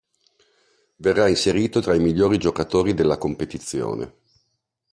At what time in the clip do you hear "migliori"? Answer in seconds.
1.99-2.39